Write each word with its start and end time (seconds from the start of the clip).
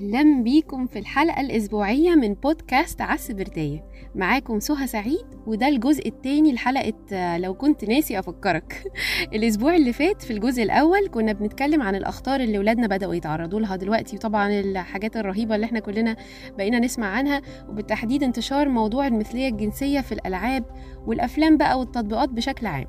أهلا 0.00 0.42
بيكم 0.42 0.86
في 0.86 0.98
الحلقة 0.98 1.40
الأسبوعية 1.40 2.14
من 2.14 2.34
بودكاست 2.34 3.00
عس 3.00 3.30
برداية 3.30 3.84
معاكم 4.14 4.60
سهى 4.60 4.86
سعيد 4.86 5.26
وده 5.46 5.68
الجزء 5.68 6.08
التاني 6.08 6.52
لحلقة 6.52 6.92
آه، 7.12 7.38
لو 7.38 7.54
كنت 7.54 7.84
ناسي 7.84 8.18
أفكرك. 8.18 8.92
الأسبوع 9.34 9.76
اللي 9.76 9.92
فات 9.92 10.22
في 10.22 10.32
الجزء 10.32 10.62
الأول 10.62 11.08
كنا 11.08 11.32
بنتكلم 11.32 11.82
عن 11.82 11.94
الأخطار 11.94 12.40
اللي 12.40 12.58
ولادنا 12.58 12.86
بدأوا 12.86 13.14
يتعرضوا 13.14 13.60
لها 13.60 13.76
دلوقتي 13.76 14.16
وطبعا 14.16 14.60
الحاجات 14.60 15.16
الرهيبة 15.16 15.54
اللي 15.54 15.66
إحنا 15.66 15.80
كلنا 15.80 16.16
بقينا 16.58 16.78
نسمع 16.78 17.06
عنها 17.06 17.42
وبالتحديد 17.68 18.22
انتشار 18.22 18.68
موضوع 18.68 19.06
المثلية 19.06 19.48
الجنسية 19.48 20.00
في 20.00 20.12
الألعاب 20.12 20.64
والأفلام 21.06 21.56
بقى 21.56 21.78
والتطبيقات 21.78 22.28
بشكل 22.28 22.66
عام. 22.66 22.86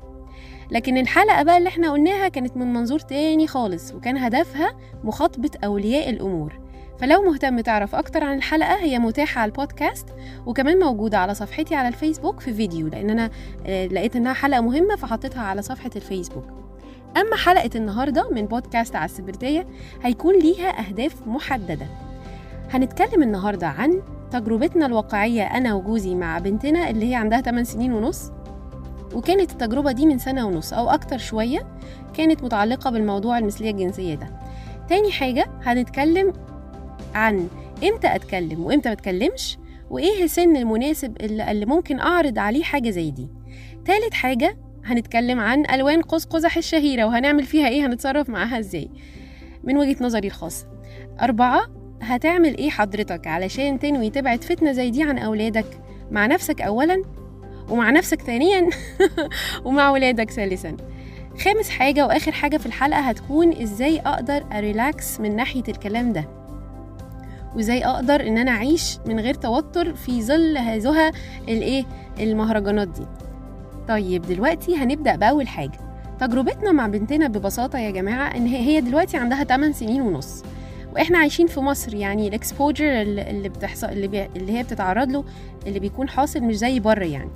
لكن 0.70 0.98
الحلقة 0.98 1.42
بقى 1.42 1.58
اللي 1.58 1.68
إحنا 1.68 1.90
قلناها 1.90 2.28
كانت 2.28 2.56
من 2.56 2.72
منظور 2.72 2.98
تاني 2.98 3.46
خالص 3.46 3.94
وكان 3.94 4.16
هدفها 4.16 4.76
مخاطبة 5.04 5.50
أولياء 5.64 6.10
الأمور. 6.10 6.61
فلو 7.02 7.22
مهتم 7.22 7.60
تعرف 7.60 7.94
أكتر 7.94 8.24
عن 8.24 8.36
الحلقة 8.36 8.76
هي 8.76 8.98
متاحة 8.98 9.40
على 9.40 9.48
البودكاست 9.48 10.08
وكمان 10.46 10.78
موجودة 10.78 11.18
على 11.18 11.34
صفحتي 11.34 11.74
على 11.74 11.88
الفيسبوك 11.88 12.40
في 12.40 12.54
فيديو 12.54 12.88
لأن 12.88 13.10
أنا 13.10 13.30
آه، 13.66 13.86
لقيت 13.86 14.16
إنها 14.16 14.32
حلقة 14.32 14.60
مهمة 14.60 14.96
فحطيتها 14.96 15.42
على 15.42 15.62
صفحة 15.62 15.90
الفيسبوك. 15.96 16.44
أما 17.16 17.36
حلقة 17.36 17.70
النهاردة 17.74 18.30
من 18.30 18.46
بودكاست 18.46 18.96
على 18.96 19.04
السبرتية 19.04 19.66
هيكون 20.02 20.38
ليها 20.38 20.88
أهداف 20.88 21.26
محددة. 21.26 21.86
هنتكلم 22.70 23.22
النهاردة 23.22 23.66
عن 23.66 24.02
تجربتنا 24.30 24.86
الواقعية 24.86 25.42
أنا 25.42 25.74
وجوزي 25.74 26.14
مع 26.14 26.38
بنتنا 26.38 26.90
اللي 26.90 27.10
هي 27.10 27.14
عندها 27.14 27.40
8 27.40 27.64
سنين 27.64 27.92
ونص 27.92 28.30
وكانت 29.14 29.50
التجربة 29.52 29.92
دي 29.92 30.06
من 30.06 30.18
سنة 30.18 30.46
ونص 30.46 30.72
أو 30.72 30.90
أكتر 30.90 31.18
شوية 31.18 31.66
كانت 32.14 32.44
متعلقة 32.44 32.90
بالموضوع 32.90 33.38
المثلية 33.38 33.70
الجنسية 33.70 34.14
ده. 34.14 34.26
تاني 34.88 35.12
حاجة 35.12 35.44
هنتكلم 35.62 36.32
عن 37.14 37.48
إمتى 37.84 38.14
أتكلم 38.14 38.64
وإمتى 38.64 38.88
ما 38.88 38.92
أتكلمش 38.92 39.58
وإيه 39.90 40.24
السن 40.24 40.56
المناسب 40.56 41.16
اللي 41.20 41.66
ممكن 41.66 42.00
أعرض 42.00 42.38
عليه 42.38 42.62
حاجة 42.62 42.90
زي 42.90 43.10
دي. 43.10 43.28
تالت 43.84 44.14
حاجة 44.14 44.56
هنتكلم 44.84 45.40
عن 45.40 45.70
ألوان 45.70 46.02
قوس 46.02 46.24
قزح 46.24 46.56
الشهيرة 46.56 47.04
وهنعمل 47.04 47.44
فيها 47.44 47.68
إيه 47.68 47.86
هنتصرف 47.86 48.28
معاها 48.30 48.58
إزاي. 48.58 48.88
من 49.64 49.76
وجهة 49.76 49.96
نظري 50.00 50.26
الخاصة. 50.28 50.66
أربعة 51.22 51.60
هتعمل 52.02 52.56
إيه 52.56 52.70
حضرتك 52.70 53.26
علشان 53.26 53.78
تنوي 53.78 54.10
تبعد 54.10 54.44
فتنة 54.44 54.72
زي 54.72 54.90
دي 54.90 55.02
عن 55.02 55.18
أولادك 55.18 55.66
مع 56.10 56.26
نفسك 56.26 56.60
أولا 56.60 57.02
ومع 57.68 57.90
نفسك 57.90 58.22
ثانيا 58.22 58.70
ومع 59.64 59.90
ولادك 59.90 60.30
ثالثا. 60.30 60.76
خامس 61.44 61.68
حاجة 61.70 62.06
وآخر 62.06 62.32
حاجة 62.32 62.56
في 62.56 62.66
الحلقة 62.66 63.00
هتكون 63.00 63.62
إزاي 63.62 64.00
أقدر 64.00 64.44
أ 64.52 64.63
relax 64.63 65.20
من 65.20 65.36
ناحية 65.36 65.62
الكلام 65.68 66.12
ده. 66.12 66.41
وازاي 67.56 67.84
أقدر 67.84 68.20
ان 68.28 68.38
أنا 68.38 68.50
اعيش 68.50 68.98
من 69.06 69.20
غير 69.20 69.34
توتر 69.34 69.94
في 69.94 70.22
ظل 70.22 70.58
هذه 70.58 71.12
الايه؟ 71.48 71.84
المهرجانات 72.20 72.88
دي. 72.88 73.06
طيب 73.88 74.22
دلوقتي 74.22 74.76
هنبدأ 74.76 75.16
بأول 75.16 75.48
حاجة. 75.48 75.78
تجربتنا 76.20 76.72
مع 76.72 76.86
بنتنا 76.86 77.28
ببساطة 77.28 77.78
يا 77.78 77.90
جماعة 77.90 78.36
إن 78.36 78.46
هي 78.46 78.80
دلوقتي 78.80 79.16
عندها 79.16 79.44
8 79.44 79.72
سنين 79.74 80.02
ونص. 80.02 80.42
وإحنا 80.94 81.18
عايشين 81.18 81.46
في 81.46 81.60
مصر 81.60 81.94
يعني 81.94 82.28
ال 82.28 82.36
exposure 82.36 83.02
اللي 83.02 83.48
بتحصل 83.48 83.86
اللي, 83.86 84.08
بي... 84.08 84.28
اللي 84.36 84.58
هي 84.58 84.62
بتتعرض 84.62 85.10
له 85.10 85.24
اللي 85.66 85.78
بيكون 85.78 86.08
حاصل 86.08 86.40
مش 86.40 86.56
زي 86.56 86.80
بره 86.80 87.04
يعني. 87.04 87.30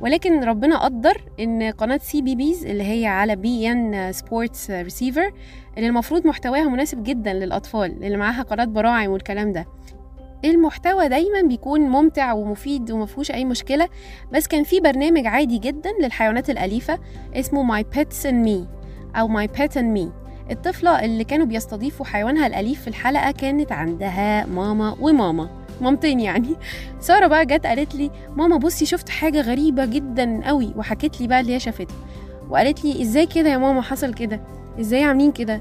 ولكن 0.00 0.44
ربنا 0.44 0.78
قدر 0.78 1.22
إن 1.40 1.62
قناة 1.62 2.00
CBeebies 2.02 2.66
اللي 2.66 2.82
هي 2.82 3.06
على 3.06 3.36
beIN 3.36 4.12
Sports 4.12 4.70
receiver 4.70 5.32
اللي 5.76 5.88
المفروض 5.88 6.26
محتواها 6.26 6.68
مناسب 6.68 7.02
جدا 7.02 7.32
للأطفال 7.32 8.04
اللي 8.04 8.16
معاها 8.16 8.42
قناة 8.42 8.64
براعم 8.64 9.10
والكلام 9.10 9.52
ده. 9.52 9.66
المحتوى 10.44 11.08
دايما 11.08 11.40
بيكون 11.42 11.80
ممتع 11.80 12.32
ومفيد 12.32 12.90
ومفهوش 12.90 13.30
أي 13.30 13.44
مشكلة 13.44 13.88
بس 14.32 14.46
كان 14.46 14.64
في 14.64 14.80
برنامج 14.80 15.26
عادي 15.26 15.58
جدا 15.58 15.90
للحيوانات 16.02 16.50
الأليفة 16.50 16.98
اسمه 17.34 17.62
My 17.62 17.84
Pets 17.94 18.26
and 18.26 18.44
Me 18.44 18.66
أو 19.16 19.28
My 19.28 19.46
Pet 19.46 19.76
and 19.76 19.92
Me 19.92 20.12
الطفلة 20.50 21.04
اللي 21.04 21.24
كانوا 21.24 21.46
بيستضيفوا 21.46 22.06
حيوانها 22.06 22.46
الأليف 22.46 22.80
في 22.80 22.88
الحلقة 22.88 23.30
كانت 23.30 23.72
عندها 23.72 24.46
ماما 24.46 24.96
وماما. 25.00 25.65
مامتين 25.80 26.20
يعني. 26.20 26.56
سارة 27.00 27.26
بقى 27.26 27.46
جت 27.46 27.66
قالت 27.66 27.94
لي 27.94 28.10
ماما 28.36 28.56
بصي 28.56 28.86
شفت 28.86 29.08
حاجة 29.08 29.40
غريبة 29.40 29.84
جدا 29.84 30.40
قوي. 30.46 30.72
وحكت 30.76 31.20
لي 31.20 31.26
بقى 31.28 31.40
اللي 31.40 31.54
هي 31.54 31.60
شافتها. 31.60 31.96
وقالت 32.50 32.84
لي 32.84 33.02
إزاي 33.02 33.26
كده 33.26 33.50
يا 33.50 33.58
ماما 33.58 33.82
حصل 33.82 34.14
كده؟ 34.14 34.40
إزاي 34.80 35.04
عاملين 35.04 35.32
كده؟ 35.32 35.60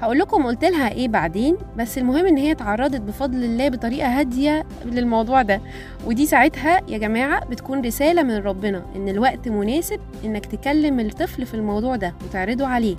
هقول 0.00 0.18
لكم 0.18 0.46
قلت 0.46 0.64
لها 0.64 0.92
إيه 0.92 1.08
بعدين 1.08 1.56
بس 1.76 1.98
المهم 1.98 2.26
إن 2.26 2.36
هي 2.36 2.52
اتعرضت 2.52 3.00
بفضل 3.00 3.44
الله 3.44 3.68
بطريقة 3.68 4.08
هادية 4.08 4.66
للموضوع 4.84 5.42
ده. 5.42 5.60
ودي 6.06 6.26
ساعتها 6.26 6.80
يا 6.88 6.98
جماعة 6.98 7.44
بتكون 7.44 7.80
رسالة 7.80 8.22
من 8.22 8.36
ربنا 8.36 8.84
إن 8.96 9.08
الوقت 9.08 9.48
مناسب 9.48 10.00
إنك 10.24 10.46
تكلم 10.46 11.00
الطفل 11.00 11.46
في 11.46 11.54
الموضوع 11.54 11.96
ده 11.96 12.14
وتعرضه 12.24 12.66
عليه. 12.66 12.96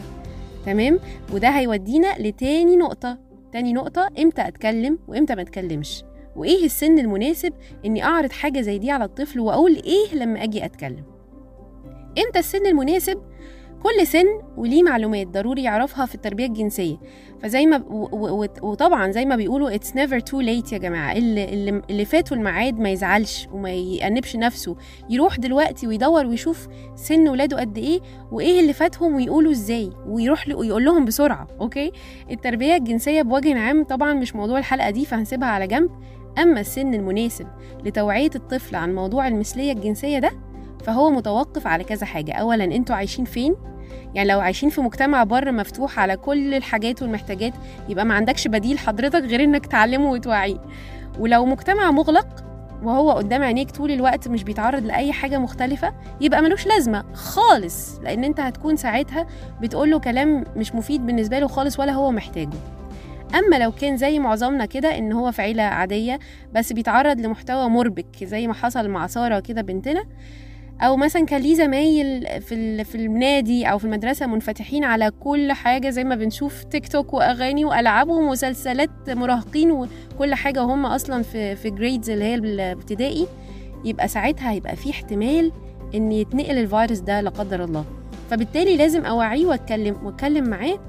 تمام؟ 0.66 1.00
وده 1.34 1.50
هيودينا 1.50 2.08
لتاني 2.20 2.76
نقطة. 2.76 3.18
تاني 3.52 3.74
نقطة 3.74 4.10
إمتى 4.20 4.48
أتكلم 4.48 5.00
وإمتى 5.08 5.36
ما 5.36 5.42
أتكلمش. 5.42 6.04
وإيه 6.36 6.66
السن 6.66 7.00
المناسب 7.00 7.54
إني 7.86 8.04
أعرض 8.04 8.32
حاجة 8.32 8.62
زي 8.62 8.78
دي 8.78 8.92
على 8.92 9.04
الطفل 9.06 9.40
وأقول 9.40 9.76
إيه 9.76 10.16
لما 10.16 10.44
أجي 10.44 10.66
أتكلم؟ 10.66 11.04
إمتى 12.26 12.40
السن 12.40 12.66
المناسب؟ 12.66 13.22
كل 13.84 14.08
سن 14.08 14.26
وليه 14.58 14.84
معلومات 14.84 15.28
ضروري 15.28 15.64
يعرفها 15.64 16.06
في 16.06 16.16
التربية 16.16 16.46
الجنسية. 16.46 16.98
فزي 17.42 17.66
ما 17.66 17.84
وطبعا 18.62 19.12
زي 19.12 19.26
ما 19.26 19.36
بيقولوا 19.36 19.76
it's 19.76 19.96
never 19.96 20.20
too 20.20 20.42
late 20.42 20.74
يا 20.74 20.78
جماعة. 20.78 21.14
اللي 21.14 21.82
اللي, 21.90 22.06
فاته 22.06 22.34
الميعاد 22.34 22.80
ما 22.80 22.90
يزعلش 22.90 23.48
وما 23.54 23.72
يأنبش 23.72 24.36
نفسه. 24.36 24.76
يروح 25.10 25.38
دلوقتي 25.38 25.88
ويدور 25.88 26.26
ويشوف 26.26 26.68
سن 26.96 27.28
ولاده 27.28 27.60
قد 27.60 27.78
إيه 27.78 28.00
وإيه 28.32 28.60
اللي 28.60 28.74
فاتهم 28.74 29.16
ويقولوا 29.16 29.52
إزاي 29.52 29.90
ويروح 30.08 30.48
ويقول 30.56 30.86
لهم 30.86 31.06
بسرعة. 31.06 31.48
okay؟ 31.62 31.92
التربية 32.32 32.76
الجنسية 32.76 33.22
بوجه 33.22 33.60
عام 33.60 33.84
طبعا 33.84 34.14
مش 34.14 34.36
موضوع 34.36 34.60
الحلقة 34.60 34.90
دي 34.90 35.06
فهنسيبها 35.06 35.48
على 35.50 35.68
جنب. 35.68 35.90
أما 36.40 36.60
السن 36.60 36.94
المناسب 36.94 37.48
لتوعية 37.86 38.32
الطفل 38.36 38.76
عن 38.76 38.96
موضوع 38.96 39.28
المثلية 39.28 39.72
الجنسية 39.72 40.20
ده 40.20 40.32
فهو 40.84 41.10
متوقف 41.10 41.68
على 41.68 41.84
كذا 41.84 42.06
حاجة. 42.06 42.32
اولا 42.32 42.64
أنتوا 42.64 42.96
عايشين 42.96 43.26
فين؟ 43.26 43.56
يعني 44.16 44.30
لو 44.30 44.40
عايشين 44.40 44.70
في 44.70 44.82
مجتمع 44.82 45.24
بره 45.24 45.52
مفتوح 45.52 46.00
على 46.00 46.18
كل 46.18 46.54
الحاجات 46.54 47.02
والمحتاجات 47.02 47.54
يبقى 47.90 48.06
ما 48.06 48.14
عندكش 48.14 48.48
بديل 48.48 48.80
حضرتك 48.80 49.24
غير 49.24 49.44
إنك 49.44 49.66
تعلمه 49.66 50.12
وتوعيه. 50.12 50.62
ولو 51.20 51.46
مجتمع 51.46 51.92
مغلق 51.92 52.44
وهو 52.84 53.12
قدام 53.12 53.44
عينيك 53.44 53.72
طول 53.72 53.92
الوقت 53.92 54.28
مش 54.28 54.44
بيتعرض 54.44 54.86
لأي 54.86 55.12
حاجة 55.14 55.38
مختلفة 55.38 55.94
يبقى 56.22 56.42
ملوش 56.42 56.68
لازمة 56.68 57.04
خالص 57.14 58.00
لأن 58.00 58.24
أنت 58.24 58.40
هتكون 58.40 58.76
ساعتها 58.76 59.28
بتقوله 59.62 60.00
كلام 60.00 60.44
مش 60.56 60.76
مفيد 60.76 61.06
بالنسبة 61.06 61.40
له 61.40 61.48
خالص 61.48 61.80
ولا 61.80 61.92
هو 61.92 62.12
محتاجه. 62.12 62.58
أما 63.36 63.56
لو 63.56 63.72
كان 63.72 63.98
زي 63.98 64.20
معظمنا 64.20 64.66
كده 64.66 64.98
إن 64.98 65.12
هو 65.12 65.32
في 65.32 65.42
عيلة 65.42 65.64
عادية 65.64 66.20
بس 66.54 66.74
بيتعرض 66.74 67.20
لمحتوى 67.20 67.70
مربك 67.70 68.24
زي 68.24 68.48
ما 68.48 68.54
حصل 68.54 68.90
مع 68.90 69.08
سارة 69.08 69.40
كده 69.40 69.62
بنتنا 69.62 70.04
أو 70.84 70.98
مثلا 70.98 71.26
كان 71.26 71.42
ليه 71.42 71.56
زمايل 71.56 72.28
في 72.42 72.84
في 72.84 72.96
النادي 72.96 73.66
أو 73.66 73.78
في 73.78 73.86
المدرسة 73.86 74.26
منفتحين 74.28 74.84
على 74.84 75.12
كل 75.20 75.52
حاجة 75.52 75.90
زي 75.90 76.04
ما 76.04 76.16
بنشوف 76.16 76.64
تيك 76.64 76.88
توك 76.88 77.14
وأغاني 77.14 77.66
وألعاب 77.66 78.10
ومسلسلات 78.10 79.10
مراهقين 79.10 79.72
وكل 79.72 80.34
حاجة 80.36 80.66
وهم 80.66 80.86
أصلا 80.86 81.24
في 81.24 81.56
في 81.56 81.70
جريدز 81.70 82.10
اللي 82.10 82.26
هي 82.26 82.36
الابتدائي. 82.36 83.28
يبقى 83.86 84.08
ساعتها 84.08 84.52
هيبقى 84.52 84.76
في 84.76 84.90
احتمال 84.90 85.52
إن 85.96 86.12
يتنقل 86.12 86.58
الفيروس 86.58 87.00
ده 87.00 87.22
لا 87.22 87.30
قدر 87.30 87.64
الله. 87.64 87.86
فبالتالي 88.30 88.78
لازم 88.78 89.06
أوعيه 89.06 89.46
وأتكلم 89.46 90.06
وأتكلم 90.06 90.50
معاه 90.50 90.80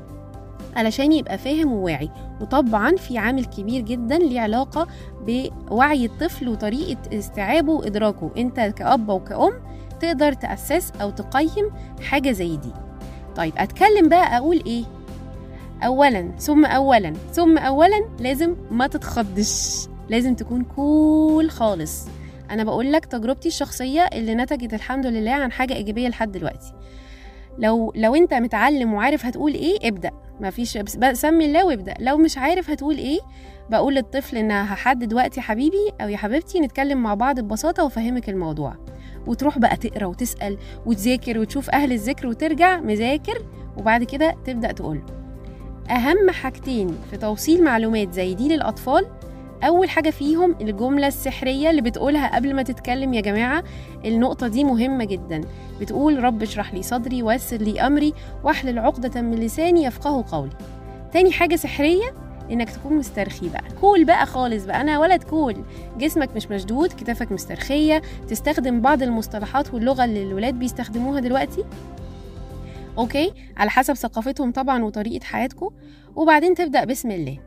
علشان 0.76 1.12
يبقى 1.12 1.38
فاهم 1.38 1.72
وواعي. 1.72 2.10
وطبعا 2.40 2.96
في 2.96 3.18
عامل 3.18 3.44
كبير 3.44 3.80
جدا 3.80 4.18
ليه 4.18 4.40
علاقة 4.40 4.86
بوعي 5.26 6.04
الطفل 6.04 6.48
وطريقة 6.48 7.18
استيعابه 7.18 7.72
وإدراكه. 7.72 8.30
أنت 8.36 8.60
كأب 8.60 9.08
وكأم 9.08 9.52
تقدر 10.00 10.32
تأسس 10.32 10.92
أو 11.00 11.10
تقيم 11.10 11.70
حاجة 12.02 12.30
زي 12.32 12.56
دي. 12.56 12.72
طيب 13.36 13.52
أتكلم 13.56 14.08
بقى 14.08 14.36
أقول 14.36 14.62
إيه؟ 14.66 14.84
أولا 15.84 16.30
ثم 16.38 16.64
أولا 16.64 17.12
ثم 17.32 17.58
أولا 17.58 18.04
لازم 18.20 18.56
ما 18.70 18.86
تتخضش. 18.86 19.86
لازم 20.08 20.34
تكون 20.34 20.64
كول 20.64 21.50
خالص. 21.50 22.08
أنا 22.50 22.64
بقول 22.64 22.92
لك 22.92 23.04
تجربتي 23.04 23.48
الشخصية 23.48 24.02
اللي 24.02 24.34
نتجت 24.34 24.74
الحمد 24.74 25.06
لله 25.06 25.32
عن 25.32 25.52
حاجة 25.52 25.74
إيجابية 25.74 26.08
لحد 26.08 26.32
دلوقتي. 26.32 26.72
لو 27.58 27.92
لو 27.96 28.14
أنت 28.14 28.34
متعلم 28.34 28.94
وعارف 28.94 29.26
هتقول 29.26 29.54
إيه 29.54 29.88
ابدأ. 29.88 30.10
ما 30.40 30.50
فيش 30.50 30.78
بس 30.78 30.96
بس 30.96 31.20
سمي 31.20 31.44
الله 31.44 31.64
وابدأ. 31.66 31.94
لو 32.00 32.16
مش 32.16 32.38
عارف 32.38 32.70
هتقول 32.70 32.98
إيه 32.98 33.18
بقول 33.70 33.94
للطفل 33.94 34.36
إن 34.36 34.50
هحدد 34.50 35.14
وقت 35.14 35.36
يا 35.36 35.42
حبيبي 35.42 35.92
أو 36.00 36.08
يا 36.08 36.16
حبيبتي 36.16 36.60
نتكلم 36.60 37.02
مع 37.02 37.14
بعض 37.14 37.40
ببساطة 37.40 37.82
وأفهمك 37.84 38.28
الموضوع. 38.28 38.74
وتروح 39.26 39.58
بقى 39.58 39.76
تقرا 39.76 40.06
وتسال 40.06 40.58
وتذاكر 40.86 41.38
وتشوف 41.38 41.70
أهل 41.70 41.92
الذكر 41.92 42.26
وترجع 42.26 42.80
مذاكر 42.80 43.42
وبعد 43.76 44.04
كده 44.04 44.34
تبدا 44.44 44.72
تقول. 44.72 45.00
اهم 45.90 46.30
حاجتين 46.30 46.96
في 47.10 47.16
توصيل 47.16 47.64
معلومات 47.64 48.12
زي 48.12 48.34
دي 48.34 48.48
للاطفال 48.48 49.06
اول 49.64 49.90
حاجة 49.90 50.10
فيهم 50.10 50.56
الجمله 50.60 51.06
السحريه 51.06 51.70
اللي 51.70 51.80
بتقولها 51.82 52.36
قبل 52.36 52.54
ما 52.54 52.62
تتكلم 52.62 53.14
يا 53.14 53.20
جماعة. 53.20 53.64
النقطه 54.04 54.48
دي 54.48 54.64
مهمه 54.64 55.04
جدا. 55.04 55.40
بتقول 55.80 56.24
رب 56.24 56.42
اشرح 56.42 56.74
لي 56.74 56.82
صدري 56.82 57.22
ويسر 57.22 57.56
لي 57.56 57.80
امري 57.80 58.14
واحلل 58.44 58.78
عقده 58.78 59.20
من 59.22 59.34
لساني 59.34 59.84
يفقهوا 59.84 60.22
قولي. 60.22 60.50
تاني 61.12 61.32
حاجة 61.32 61.56
سحريه 61.56 62.14
إنك 62.50 62.70
تكون 62.70 62.92
مسترخي 62.96 63.48
بقى. 63.48 63.64
cool 63.80 64.04
بقى 64.04 64.26
خالص 64.26 64.64
بقى. 64.64 64.80
أنا 64.80 64.98
ولد 64.98 65.22
cool. 65.22 65.64
جسمك 65.98 66.36
مش 66.36 66.46
مشدود 66.50 66.92
كتافك 66.92 67.32
مسترخية. 67.32 68.02
تستخدم 68.28 68.80
بعض 68.80 69.02
المصطلحات 69.02 69.74
واللغة 69.74 70.04
اللي 70.04 70.22
الولاد 70.22 70.54
بيستخدموها 70.54 71.20
دلوقتي. 71.20 71.64
okay؟ 72.98 73.32
على 73.56 73.70
حسب 73.70 73.94
ثقافتهم 73.94 74.52
طبعا 74.52 74.84
وطريقة 74.84 75.24
حياتكم. 75.24 75.70
وبعدين 76.16 76.54
تبدأ 76.54 76.84
بسم 76.84 77.10
الله. 77.10 77.38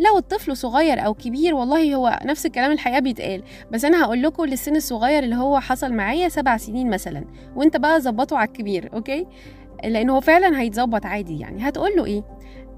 لو 0.00 0.18
الطفل 0.18 0.56
صغير 0.56 1.06
أو 1.06 1.14
كبير 1.14 1.54
والله 1.54 1.94
هو 1.94 2.18
نفس 2.24 2.46
الكلام 2.46 2.72
الحقيقة 2.72 3.00
بيتقال. 3.00 3.42
بس 3.70 3.84
أنا 3.84 4.04
هقول 4.04 4.22
لكم 4.22 4.44
للسن 4.44 4.76
الصغير 4.76 5.22
اللي 5.22 5.36
هو 5.36 5.60
حصل 5.60 5.92
معايا 5.92 6.28
سبع 6.28 6.56
سنين 6.56 6.90
مثلا. 6.90 7.24
وأنت 7.56 7.76
بقى 7.76 8.00
ظبطه 8.00 8.36
على 8.36 8.48
الكبير 8.48 8.90
أوكي؟ 8.94 9.26
لأن 9.84 10.10
هو 10.10 10.20
فعلا 10.20 10.60
هيتظبط 10.60 11.06
عادي 11.06 11.38
يعني. 11.38 11.68
هتقول 11.68 11.90
له 11.96 12.04
إيه؟ 12.04 12.22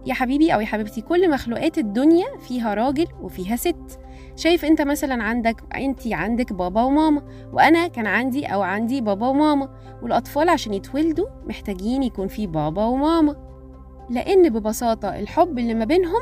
يا 0.06 0.14
حبيبي 0.14 0.54
أو 0.54 0.60
يا 0.60 0.66
حبيبتي 0.66 1.00
كل 1.00 1.30
مخلوقات 1.30 1.78
الدنيا 1.78 2.26
فيها 2.48 2.74
راجل 2.74 3.06
وفيها 3.22 3.56
ست. 3.56 4.00
شايف 4.36 4.64
أنت 4.64 4.82
مثلا 4.82 5.22
عندك 5.22 5.62
انت 5.76 6.00
عندك 6.12 6.52
بابا 6.52 6.82
وماما 6.82 7.22
وأنا 7.52 7.88
كان 7.88 8.06
عندي 8.06 8.46
أو 8.46 8.62
عندي 8.62 9.00
بابا 9.00 9.28
وماما 9.28 9.68
والأطفال 10.02 10.48
عشان 10.48 10.74
يتولدوا 10.74 11.26
محتاجين 11.46 12.02
يكون 12.02 12.28
في 12.28 12.46
بابا 12.46 12.84
وماما. 12.84 13.36
لأن 14.10 14.48
ببساطة 14.48 15.08
الحب 15.18 15.58
اللي 15.58 15.74
ما 15.74 15.84
بينهم 15.84 16.20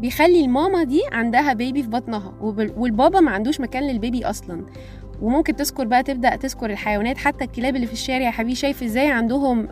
بيخلي 0.00 0.44
الماما 0.44 0.82
دي 0.84 1.02
عندها 1.12 1.52
بيبي 1.52 1.82
في 1.82 1.88
بطنها 1.88 2.34
والبابا 2.76 3.20
ما 3.20 3.30
عندوش 3.30 3.60
مكان 3.60 3.82
للبيبي 3.82 4.24
أصلا. 4.24 4.66
وممكن 5.22 5.56
تذكر 5.56 5.84
بقى 5.84 6.02
تبدأ 6.02 6.36
تذكر 6.36 6.70
الحيوانات 6.70 7.18
حتى 7.18 7.44
الكلاب 7.44 7.76
اللي 7.76 7.86
في 7.86 7.92
الشارع 7.92 8.24
يا 8.24 8.30
حبيبي 8.30 8.54
شايف 8.54 8.82
إزاي 8.82 9.10
عندهم 9.10 9.68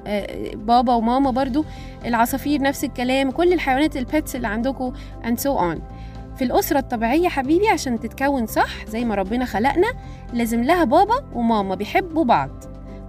بابا 0.55 0.95
وماما 0.95 1.31
برضو 1.31 1.65
العصافير 2.05 2.63
نفس 2.63 2.85
الكلام 2.85 3.31
كل 3.31 3.53
الحيوانات 3.53 3.97
البيتس 3.97 4.37
اللي 4.37 4.49
عندكم 4.49 4.93
and 5.25 5.37
so 5.41 5.59
on. 5.61 5.79
في 6.37 6.45
الأسرة 6.45 6.79
الطبيعية 6.79 7.29
حبيبي 7.29 7.69
عشان 7.69 8.01
تتكون 8.01 8.47
صح 8.47 8.87
زي 8.87 9.05
ما 9.05 9.15
ربنا 9.15 9.45
خلقنا 9.45 9.93
لازم 10.33 10.63
لها 10.63 10.85
بابا 10.85 11.25
وماما 11.35 11.75
بيحبوا 11.75 12.25
بعض. 12.25 12.51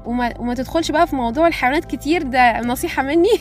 وما, 0.06 0.34
وما 0.40 0.54
تدخلش 0.54 0.92
بقى 0.92 1.08
في 1.08 1.16
موضوع 1.16 1.48
الحيوانات 1.48 1.86
كتير 1.86 2.24
ده 2.24 2.62
نصيحة 2.62 3.04
مني. 3.04 3.40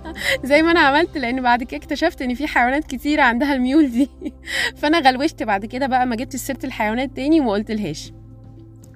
زي 0.44 0.62
ما 0.62 0.70
أنا 0.70 0.80
عملت 0.80 1.18
لأن 1.18 1.42
بعد 1.42 1.62
كده 1.62 1.76
اكتشفت 1.76 2.22
إن 2.22 2.34
في 2.34 2.46
حيوانات 2.46 2.84
كتير 2.84 3.20
عندها 3.20 3.54
الميول 3.54 3.90
دي. 3.90 4.10
فأنا 4.78 4.98
غلوشت 4.98 5.42
بعد 5.42 5.66
كده 5.66 5.86
بقى 5.86 6.06
ما 6.06 6.16
جبت 6.16 6.36
سيرة 6.36 6.58
الحيوانات 6.64 7.10
تاني 7.16 7.40
وما 7.40 7.52
قلتلهاش. 7.52 8.12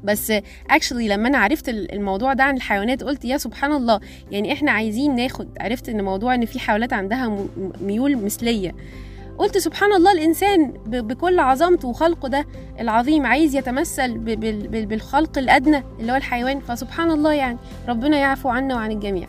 بس 0.05 0.33
اكشلي 0.71 1.09
لما 1.09 1.29
أنا 1.29 1.39
عرفت 1.39 1.69
الموضوع 1.69 2.33
ده 2.33 2.45
عن 2.45 2.57
الحيوانات 2.57 3.05
قلت 3.05 3.25
يا 3.25 3.37
سبحان 3.39 3.73
الله 3.73 4.01
يعني 4.31 4.53
إحنا 4.53 4.71
عايزين 4.73 5.17
ناخد 5.17 5.49
عرفت 5.61 5.89
إن 5.89 6.05
موضوع 6.05 6.35
إن 6.35 6.45
في 6.47 6.59
حيوانات 6.59 6.93
عندها 6.93 7.37
ميول 7.81 8.17
مثلية. 8.17 8.75
قلت 9.39 9.59
سبحان 9.59 9.93
الله 9.93 10.13
الإنسان 10.13 10.73
بكل 10.87 11.41
عظمته 11.41 11.89
وخلقه 11.89 12.29
ده 12.29 12.47
العظيم 12.81 13.27
عايز 13.27 13.55
يتمثل 13.55 14.19
بالخلق 14.87 15.39
الأدنى 15.39 15.83
اللي 16.01 16.13
هو 16.13 16.17
الحيوان. 16.17 16.61
فسبحان 16.61 17.11
الله 17.11 17.33
يعني 17.33 17.59
ربنا 17.89 18.17
يعفو 18.19 18.49
عنا 18.49 18.75
وعن 18.75 18.93
الجميع. 18.93 19.29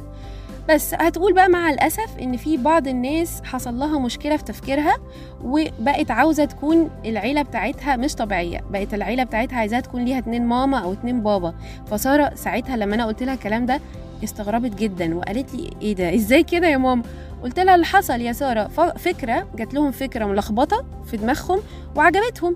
بس 0.70 0.94
هتقول 0.94 1.34
بقى 1.34 1.50
مع 1.50 1.70
الأسف 1.70 2.18
إن 2.22 2.38
في 2.38 2.58
بعض 2.58 2.88
الناس 2.88 3.42
حصل 3.44 3.80
لها 3.80 4.00
مشكلة 4.00 4.38
في 4.38 4.44
تفكيرها 4.44 4.98
وبقت 5.44 6.12
عاوزة 6.12 6.46
تكون 6.46 6.90
العيلة 7.06 7.42
بتاعتها 7.42 7.96
مش 7.96 8.16
طبيعية. 8.16 8.62
بقت 8.72 8.94
العيلة 8.94 9.24
بتاعتها 9.24 9.58
عايزاها 9.58 9.80
تكون 9.80 10.06
ليها 10.06 10.18
اتنين 10.18 10.46
ماما 10.46 10.78
أو 10.78 10.94
اتنين 10.94 11.22
بابا. 11.22 11.54
فسارة 11.88 12.32
ساعتها 12.36 12.78
لما 12.78 12.96
أنا 12.96 13.06
قلت 13.06 13.24
لها 13.24 13.34
الكلام 13.34 13.66
ده 13.66 13.80
استغربت 14.24 14.76
جدا 14.76 15.16
وقالت 15.16 15.54
لي 15.56 15.70
إيه 15.82 15.96
ده؟ 15.96 16.16
إزاي 16.16 16.44
كده 16.44 16.68
يا 16.68 16.78
ماما؟ 16.78 17.04
قلت 17.44 17.60
لها 17.60 17.76
اللي 17.76 17.86
حصل 17.86 18.22
يا 18.22 18.32
سارة 18.32 18.68
فكرة 18.98 19.48
جات 19.56 19.74
لهم 19.74 19.92
فكرة 19.92 20.26
ملخبطة 20.26 20.86
في 21.06 21.18
دماغهم 21.18 21.60
وعجبتهم. 21.96 22.56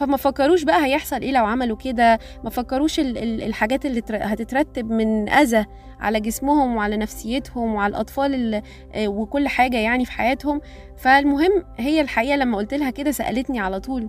فما 0.00 0.16
فكروش 0.16 0.62
بقى 0.62 0.84
هيحصل 0.86 1.20
إيه 1.20 1.32
لو 1.32 1.44
عملوا 1.46 1.76
كده؟ 1.76 2.18
ما 2.44 2.50
فكروش 2.50 3.00
الحاجات 3.00 3.86
اللي 3.86 4.02
هتترتب 4.12 4.90
من 4.90 5.28
أذى 5.28 5.64
على 6.00 6.20
جسمهم 6.20 6.76
وعلى 6.76 6.96
نفسيتهم 6.96 7.74
وعلى 7.74 7.90
الأطفال 7.90 8.62
وكل 8.98 9.48
حاجة 9.48 9.76
يعني 9.76 10.04
في 10.04 10.12
حياتهم. 10.12 10.60
فالمهم 10.96 11.50
هي 11.78 12.00
الحقيقة 12.00 12.36
لما 12.36 12.56
قلت 12.58 12.74
لها 12.74 12.90
كده 12.90 13.10
سألتني 13.10 13.60
على 13.60 13.80
طول 13.80 14.08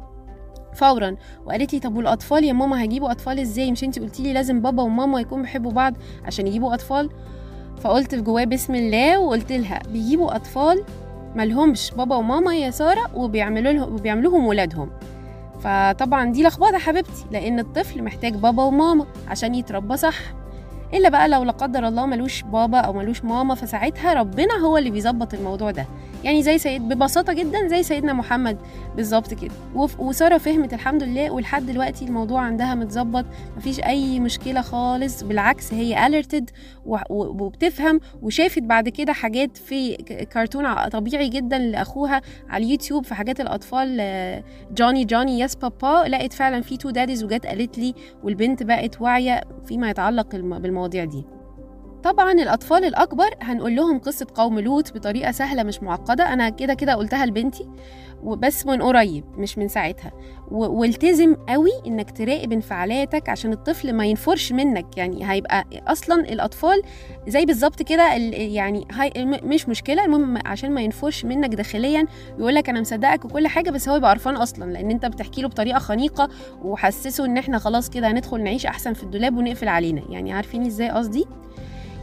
فورا 0.74 1.16
وقالت 1.46 1.74
لي 1.74 1.80
طب 1.80 1.96
والأطفال 1.96 2.44
يا 2.44 2.54
ماما 2.54 2.82
هيجيبوا 2.82 3.12
أطفال 3.12 3.40
إزاي؟ 3.40 3.72
مش 3.72 3.84
انت 3.84 4.00
قلتي 4.00 4.24
لي 4.24 4.34
لازم 4.34 4.62
بابا 4.62 4.84
وماما 4.84 5.20
يكونوا 5.20 5.44
بيحبوا 5.44 5.72
بعض 5.72 5.94
عشان 6.26 6.48
يجيبوا 6.48 6.74
أطفال؟ 6.74 7.10
فقلت 7.82 8.16
في 8.16 8.22
جواه 8.22 8.44
بسم 8.44 8.76
الله 8.76 9.20
وقلت 9.20 9.52
لها 9.52 9.80
بيجيبوا 9.90 10.36
أطفال 10.36 10.84
ملهمش 11.36 11.92
بابا 11.92 12.16
وماما 12.16 12.56
يا 12.56 12.70
سارة 12.70 13.16
وبيعملوا 13.16 13.72
لهم 13.72 13.94
وبيعملوهم 13.94 14.46
ولادهم. 14.48 14.90
فطبعا 15.64 16.26
دي 16.32 16.44
لخبطة 16.44 16.78
حبيبتي 16.78 17.26
لأن 17.32 17.60
الطفل 17.60 18.04
محتاج 18.04 18.34
بابا 18.36 18.64
وماما 18.64 19.06
عشان 19.28 19.56
يتربى 19.56 19.98
صح. 19.98 20.16
إلا 20.94 21.10
بقى 21.10 21.30
لو 21.30 21.44
لا 21.44 21.52
قدر 21.52 21.88
الله 21.88 22.06
ملوش 22.06 22.42
بابا 22.42 22.78
أو 22.78 22.94
ملوش 22.94 23.24
ماما 23.24 23.56
فساعتها 23.56 24.14
ربنا 24.14 24.54
هو 24.58 24.78
اللي 24.78 24.90
بيظبط 24.90 25.34
الموضوع 25.34 25.72
ده. 25.72 25.86
يعني 26.24 26.44
زي 26.44 26.58
سيد 26.58 26.82
ببساطة 26.90 27.34
جدا 27.34 27.68
زي 27.68 27.84
سيدنا 27.84 28.14
محمد. 28.14 28.58
بالظبط 28.96 29.34
كده. 29.34 29.52
وسارة 30.00 30.38
فهمت 30.38 30.74
الحمد 30.74 31.04
لله 31.04 31.32
ولحد 31.32 31.66
دلوقتي 31.66 32.06
الموضوع 32.06 32.42
عندها 32.42 32.76
متظبط. 32.76 33.26
مفيش 33.58 33.80
أي 33.80 34.20
مشكلة 34.20 34.62
خالص. 34.62 35.24
بالعكس 35.24 35.74
هي 35.74 36.08
alerted 36.08 36.50
وبتفهم 37.10 38.00
وشافت 38.22 38.64
بعد 38.64 38.90
كده 38.90 39.14
حاجات 39.14 39.58
في 39.58 39.96
كرتون 40.34 40.88
طبيعي 40.90 41.28
جدا 41.30 41.58
لأخوها 41.58 42.22
على 42.50 42.66
اليوتيوب 42.66 43.06
في 43.06 43.16
حاجات 43.16 43.40
الأطفال 43.40 44.02
Johny 44.74 45.06
Johny 45.06 45.40
Yes 45.40 45.56
Papa 45.56 46.08
لقيت 46.08 46.34
فعلا 46.34 46.62
في 46.62 46.78
two 46.78 46.90
daddies 46.90 47.24
وجت 47.24 47.46
قالت 47.46 47.78
لي 47.78 47.94
والبنت 48.24 48.64
بقت 48.64 49.02
واعية 49.02 49.42
فيما 49.68 49.90
يتعلق 49.90 50.36
بالمواضيع 50.36 51.06
دي. 51.06 51.26
طبعا 52.04 52.32
الأطفال 52.32 52.86
الأكبر 52.86 53.30
هنقول 53.42 53.76
لهم 53.76 54.00
قصة 54.00 54.28
قوم 54.36 54.60
لوط 54.60 54.94
بطريقة 54.94 55.32
سهلة 55.32 55.64
مش 55.64 55.84
معقدة. 55.84 56.34
أنا 56.34 56.50
كده 56.50 56.74
كده 56.74 56.96
قلتها 56.96 57.26
لبنتي 57.26 57.68
وبس 58.24 58.66
من 58.66 58.82
قريب 58.82 59.24
مش 59.38 59.58
من 59.58 59.68
ساعتها. 59.68 60.12
والتزم 60.52 61.36
قوي 61.50 61.70
إنك 61.88 62.12
تراقب 62.18 62.52
انفعالاتك 62.52 63.30
عشان 63.30 63.52
الطفل 63.54 63.94
ما 63.94 64.06
ينفرش 64.06 64.52
منك. 64.52 64.98
يعني 64.98 65.32
هيبقى 65.32 65.66
أصلا 65.88 66.16
الأطفال 66.34 66.82
زي 67.28 67.46
بالظبط 67.46 67.82
كده 67.82 68.14
يعني 68.34 68.88
هاي 68.92 69.12
مش 69.26 69.70
مشكلة. 69.70 70.06
المهم 70.06 70.38
عشان 70.46 70.72
ما 70.72 70.82
ينفرش 70.82 71.26
منك 71.26 71.56
داخليا 71.56 72.06
يقول 72.40 72.56
لك 72.56 72.70
أنا 72.70 72.82
مصدقك 72.82 73.26
وكل 73.26 73.48
حاجة 73.48 73.70
بس 73.70 73.90
هو 73.90 73.96
يبقى 73.96 74.12
قرفان 74.12 74.36
أصلا 74.36 74.72
لأن 74.72 74.92
أنت 74.92 75.06
بتحكي 75.06 75.42
له 75.42 75.48
بطريقة 75.48 75.80
خنيقة 75.80 76.30
وحسسه 76.64 77.26
إن 77.26 77.38
إحنا 77.38 77.58
خلاص 77.58 77.90
كده 77.90 78.12
هندخل 78.12 78.44
نعيش 78.44 78.66
أحسن 78.66 78.94
في 78.94 79.04
الدولاب 79.04 79.38
ونقفل 79.38 79.68
علينا. 79.68 80.02
يعني 80.10 80.34
عارفين 80.34 80.66
إزاي 80.66 80.90
قصدي؟ 80.90 81.26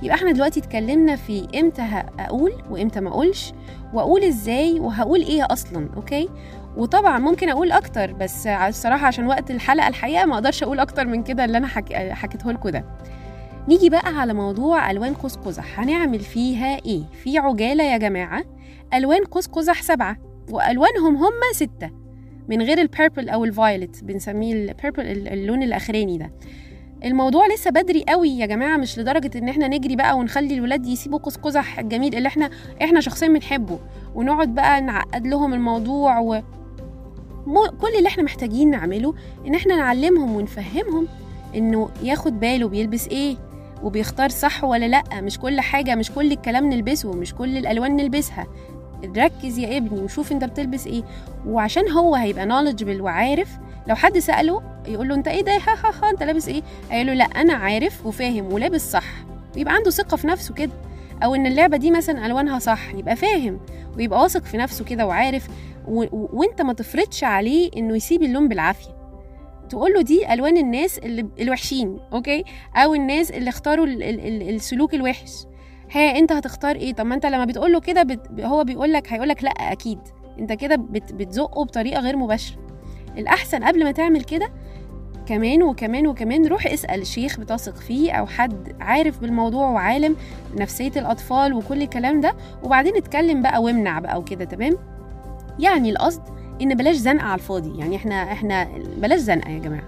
يبقى 0.02 0.14
إحنا 0.16 0.32
دلوقتي 0.32 0.60
اتكلمنا 0.60 1.16
في 1.16 1.46
إمتى 1.60 2.02
أقول 2.18 2.52
وامتى 2.70 3.00
ما 3.00 3.08
أقولش 3.08 3.52
وأقول 3.94 4.24
إزاي 4.24 4.80
وهقول 4.80 5.20
إيه 5.22 5.46
أصلا 5.50 5.88
okay؟ 5.96 6.28
وطبعا 6.76 7.18
ممكن 7.18 7.48
أقول 7.48 7.72
أكتر 7.72 8.12
بس 8.12 8.46
الصراحة 8.46 9.06
عشان 9.06 9.26
وقت 9.26 9.50
الحلقة 9.50 9.88
الحقيقة 9.88 10.26
ما 10.26 10.34
أقدرش 10.34 10.62
أقول 10.62 10.80
أكتر 10.80 11.06
من 11.06 11.22
كده 11.22 11.44
اللي 11.44 11.58
أنا 11.58 11.66
حك... 11.66 11.92
حكيته 11.94 12.52
لكم 12.52 12.68
ده. 12.68 12.84
نيجي 13.68 13.90
بقى 13.90 14.20
على 14.20 14.34
موضوع 14.34 14.90
ألوان 14.90 15.14
قوس 15.14 15.36
قزح 15.36 15.80
هنعمل 15.80 16.20
فيها 16.20 16.84
إيه؟ 16.86 17.02
في 17.22 17.38
عجالة 17.38 17.84
يا 17.84 17.98
جماعة 17.98 18.44
ألوان 18.94 19.24
قوس 19.24 19.46
قزح 19.46 19.82
سبعة 19.82 20.16
وألوانهم 20.50 21.16
هم 21.16 21.32
ستة 21.54 21.90
من 22.48 22.62
غير 22.62 22.78
ال 22.80 22.87
purple 22.87 23.28
أو 23.28 23.44
ال 23.44 23.53
violet 23.53 24.04
بنسميه 24.04 24.52
ال 24.54 24.61
purple 24.61 25.02
اللون 25.28 25.62
الأخراني 25.62 26.18
ده. 26.18 26.32
الموضوع 27.04 27.46
لسه 27.46 27.70
بدري 27.70 28.04
قوي 28.08 28.28
يا 28.30 28.46
جماعة 28.46 28.76
مش 28.76 28.98
لدرجة 28.98 29.38
إن 29.38 29.48
إحنا 29.48 29.68
نجري 29.68 29.96
بقى 29.96 30.16
ونخلي 30.18 30.54
الولاد 30.54 30.86
يسيبوا 30.86 31.18
قوس 31.18 31.36
قزح 31.36 31.78
الجميل 31.78 32.14
اللي 32.14 32.28
إحنا 32.28 32.50
إحنا 32.82 33.00
شخصيا 33.00 33.28
بنحبه. 33.28 33.78
ونقعد 34.14 34.54
بقى 34.54 34.80
نعقد 34.80 35.26
لهم 35.26 35.54
الموضوع 35.54 36.18
و 36.18 36.40
كل 37.80 37.88
اللي 37.98 38.08
إحنا 38.08 38.22
محتاجين 38.22 38.70
نعمله 38.70 39.14
إن 39.46 39.54
إحنا 39.54 39.76
نعلمهم 39.76 40.36
ونفهمهم 40.36 41.08
إنه 41.54 41.88
ياخد 42.02 42.40
باله 42.40 42.68
بيلبس 42.68 43.08
إيه 43.08 43.36
وبيختار 43.82 44.28
صح 44.28 44.64
ولا 44.64 44.88
لأ. 44.88 45.20
مش 45.20 45.38
كل 45.38 45.60
حاجة 45.60 45.94
مش 45.94 46.10
كل 46.12 46.32
الكلام 46.32 46.70
نلبسه 46.70 47.12
مش 47.12 47.34
كل 47.34 47.56
الألوان 47.58 47.96
نلبسها. 47.96 48.46
ركز 49.16 49.58
يا 49.58 49.76
ابني 49.76 50.00
وشوف 50.00 50.32
أنت 50.32 50.44
بتلبس 50.44 50.86
إيه. 50.86 51.02
وعشان 51.46 51.90
هو 51.90 52.14
هيبقى 52.14 52.46
knowledgeable 52.46 53.00
وعارف 53.00 53.48
لو 53.88 53.94
حد 53.94 54.18
سأله 54.18 54.62
يقول 54.88 55.08
له 55.08 55.14
أنت 55.14 55.28
إيه 55.28 55.42
ده؟ 55.42 55.52
ها 55.52 55.74
ها 55.84 55.92
ها 56.02 56.10
أنت 56.10 56.22
لابس 56.22 56.48
إيه؟ 56.48 56.62
هيقول 56.90 57.06
له 57.06 57.14
لا 57.14 57.24
أنا 57.24 57.52
عارف 57.54 58.06
وفاهم 58.06 58.52
ولابس 58.52 58.90
صح. 58.92 59.04
يبقى 59.56 59.74
عنده 59.74 59.90
ثقة 59.90 60.16
في 60.16 60.26
نفسه 60.26 60.54
كده. 60.54 60.72
أو 61.24 61.34
إن 61.34 61.46
اللعبة 61.46 61.76
دي 61.76 61.90
مثلا 61.90 62.26
ألوانها 62.26 62.58
صح 62.58 62.94
يبقى 62.94 63.16
فاهم 63.16 63.60
ويبقى 63.96 64.20
واثق 64.22 64.44
في 64.44 64.56
نفسه 64.56 64.84
كده 64.84 65.06
وعارف 65.06 65.48
و... 65.88 66.02
و... 66.02 66.28
وأنت 66.32 66.62
ما 66.62 66.72
تفرضش 66.72 67.24
عليه 67.24 67.70
إنه 67.76 67.96
يسيب 67.96 68.22
اللون 68.22 68.48
بالعافية. 68.48 68.98
تقول 69.68 69.92
له 69.92 70.02
دي 70.02 70.32
ألوان 70.32 70.56
الناس 70.56 70.98
اللي 70.98 71.26
الوحشين 71.40 71.98
أوكي؟ 72.12 72.44
أو 72.76 72.94
الناس 72.94 73.30
اللي 73.30 73.50
اختاروا 73.50 73.86
ال... 73.86 74.02
ال... 74.02 74.20
ال... 74.20 74.54
السلوك 74.54 74.94
الوحش. 74.94 75.32
ها 75.94 76.18
أنت 76.18 76.32
هتختار 76.32 76.76
إيه؟ 76.76 76.92
طب 76.92 77.06
ما 77.06 77.14
أنت 77.14 77.26
لما 77.26 77.44
بتقول 77.44 77.72
له 77.72 77.80
كده 77.80 78.02
بت... 78.02 78.40
هو 78.40 78.64
بيقول 78.64 78.92
لك 78.92 79.12
هيقول 79.12 79.28
لك 79.28 79.44
لا 79.44 79.50
أكيد. 79.50 79.98
أنت 80.38 80.52
كده 80.52 80.76
بت... 80.76 81.12
بتزقه 81.12 81.64
بطريقة 81.64 82.00
غير 82.00 82.16
مباشرة. 82.16 82.67
الأحسن 83.18 83.64
قبل 83.64 83.84
ما 83.84 83.92
تعمل 83.92 84.24
كده 84.24 84.50
كمان 85.26 85.62
وكمان 85.62 86.06
وكمان 86.06 86.46
روح 86.46 86.66
اسأل 86.66 87.06
شيخ 87.06 87.40
بتثق 87.40 87.76
فيه 87.76 88.12
أو 88.12 88.26
حد 88.26 88.76
عارف 88.80 89.20
بالموضوع 89.20 89.70
وعالم 89.70 90.16
نفسية 90.56 90.92
الأطفال 90.96 91.54
وكل 91.54 91.82
الكلام 91.82 92.20
ده 92.20 92.34
وبعدين 92.62 92.96
اتكلم 92.96 93.42
بقى 93.42 93.62
وامنع 93.62 93.98
بقى 93.98 94.18
وكده 94.18 94.44
تمام؟ 94.44 94.76
يعني 95.58 95.90
القصد 95.90 96.22
إن 96.62 96.74
بلاش 96.74 96.96
زنقة 96.96 97.24
على 97.24 97.34
الفاضي 97.34 97.78
يعني 97.78 97.96
إحنا 97.96 98.32
إحنا 98.32 98.68
بلاش 98.96 99.18
زنقة 99.18 99.50
يا 99.50 99.58
جماعة. 99.58 99.86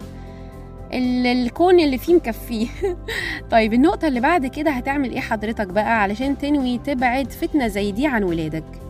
الكون 0.92 1.80
اللي 1.80 1.98
فيه 1.98 2.14
مكفيه. 2.14 2.68
طيب 3.50 3.72
النقطة 3.72 4.08
اللي 4.08 4.20
بعد 4.20 4.46
كده 4.46 4.70
هتعمل 4.70 5.10
إيه 5.10 5.20
حضرتك 5.20 5.66
بقى 5.66 6.02
علشان 6.02 6.38
تنوي 6.38 6.78
تبعد 6.78 7.32
فتنة 7.32 7.66
زي 7.68 7.92
دي 7.92 8.06
عن 8.06 8.24
ولادك؟ 8.24 8.89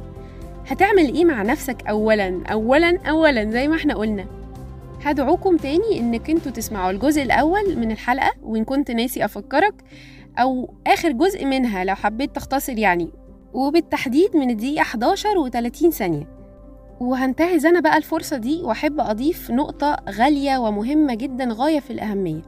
هتعمل 0.70 1.14
إيه 1.14 1.24
مع 1.24 1.42
نفسك 1.42 1.86
اولا؟ 1.86 2.42
اولا 2.52 2.98
اولا 3.10 3.50
زي 3.50 3.68
ما 3.68 3.76
إحنا 3.76 3.94
قلنا. 3.94 4.26
هدعوكم 5.02 5.56
تاني 5.56 5.98
إنك 6.00 6.30
إنتوا 6.30 6.52
تسمعوا 6.52 6.90
الجزء 6.90 7.22
الأول 7.22 7.76
من 7.76 7.90
الحلقة 7.90 8.30
وإن 8.42 8.64
كنت 8.64 8.90
ناسي 8.90 9.24
أفكرك 9.24 9.74
أو 10.38 10.74
آخر 10.86 11.12
جزء 11.12 11.44
منها 11.44 11.84
لو 11.84 11.94
حبيت 11.94 12.36
تختصر 12.36 12.78
يعني. 12.78 13.10
وبالتحديد 13.54 14.36
من 14.36 14.50
الدقيقه 14.50 14.82
11 14.82 15.28
و30 15.50 15.88
ثانية. 15.88 16.28
وهنتهز 17.00 17.66
أنا 17.66 17.80
بقى 17.80 17.96
الفرصة 17.96 18.36
دي 18.36 18.62
وأحب 18.62 19.00
أضيف 19.00 19.50
نقطة 19.50 19.96
غالية 20.10 20.58
ومهمة 20.58 21.14
جدا 21.14 21.48
غاية 21.52 21.80
في 21.80 21.90
الأهمية. 21.92 22.42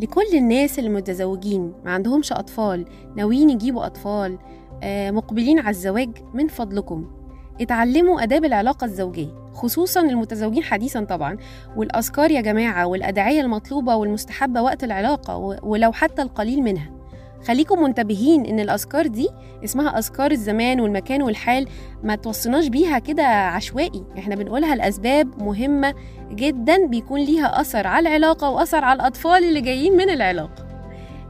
لكل 0.00 0.26
الناس 0.34 0.78
اللي 0.78 0.90
متزوجين 0.90 1.72
ما 1.84 1.90
عندهمش 1.90 2.32
أطفال 2.32 2.84
ناويين 3.16 3.50
يجيبوا 3.50 3.86
أطفال 3.86 4.38
مقبلين 4.84 5.58
على 5.58 5.70
الزواج 5.70 6.10
من 6.34 6.48
فضلكم. 6.48 7.10
اتعلموا 7.60 8.22
آداب 8.22 8.44
العلاقة 8.44 8.84
الزوجية 8.84 9.48
خصوصا 9.52 10.00
المتزوجين 10.00 10.62
حديثا 10.62 11.04
طبعا. 11.04 11.36
والأذكار 11.76 12.30
يا 12.30 12.40
جماعة 12.40 12.86
والأدعية 12.86 13.40
المطلوبة 13.40 13.96
والمستحبة 13.96 14.62
وقت 14.62 14.84
العلاقة 14.84 15.36
ولو 15.62 15.92
حتى 15.92 16.22
القليل 16.22 16.62
منها. 16.62 16.90
خليكم 17.46 17.82
منتبهين 17.82 18.46
إن 18.46 18.60
الأذكار 18.60 19.06
دي 19.06 19.28
اسمها 19.64 19.98
أذكار 19.98 20.30
الزمان 20.30 20.80
والمكان 20.80 21.22
والحال 21.22 21.68
ما 22.02 22.14
توصيناش 22.14 22.68
بيها 22.68 22.98
كده 22.98 23.24
عشوائي. 23.26 24.04
إحنا 24.18 24.34
بنقولها 24.34 24.74
لأسباب 24.74 25.42
مهمة 25.42 25.94
جدا 26.30 26.86
بيكون 26.86 27.20
ليها 27.20 27.60
أثر 27.60 27.86
على 27.86 28.08
العلاقة 28.08 28.50
وأثر 28.50 28.84
على 28.84 29.00
الأطفال 29.00 29.44
اللي 29.44 29.60
جايين 29.60 29.96
من 29.96 30.10
العلاقة. 30.10 30.68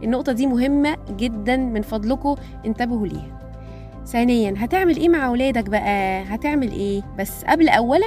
النقطة 0.02 0.32
دي 0.32 0.46
مهمة 0.46 0.96
جدا 1.10 1.56
من 1.56 1.82
فضلكم 1.82 2.34
انتبهوا 2.66 3.06
ليها. 3.06 3.37
ثانيا 4.12 4.54
هتعمل 4.58 4.96
إيه 4.96 5.08
مع 5.08 5.28
ولادك 5.28 5.64
بقى؟ 5.70 6.22
هتعمل 6.22 6.72
إيه؟ 6.72 7.02
بس 7.18 7.44
قبل 7.44 7.68
اولا 7.68 8.06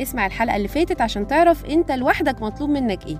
اسمع 0.00 0.26
الحلقة 0.26 0.56
اللي 0.56 0.68
فاتت 0.68 1.00
عشان 1.00 1.26
تعرف 1.26 1.66
أنت 1.66 1.92
لوحدك 1.92 2.42
مطلوب 2.42 2.70
منك 2.70 3.06
إيه. 3.06 3.18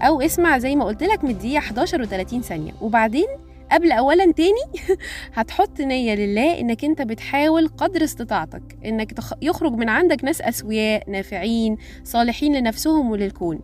أو 0.00 0.20
اسمع 0.20 0.58
زي 0.58 0.76
ما 0.76 0.84
قلت 0.84 1.02
لك 1.02 1.24
الدقيقة 1.24 1.58
11 1.58 2.06
و30 2.06 2.40
ثانية. 2.40 2.72
وبعدين 2.80 3.26
قبل 3.72 3.92
اولا 3.92 4.32
تاني 4.32 4.60
هتحط 5.34 5.80
نية 5.80 6.14
لله 6.14 6.60
إنك 6.60 6.84
أنت 6.84 7.02
بتحاول 7.02 7.68
قدر 7.68 8.04
استطاعتك 8.04 8.62
إنك. 8.84 9.12
يخرج 9.42 9.72
من 9.72 9.88
عندك 9.88 10.24
ناس 10.24 10.42
أسوياء 10.42 11.10
نافعين 11.10 11.76
صالحين 12.04 12.56
لنفسهم 12.56 13.10
وللكون. 13.10 13.60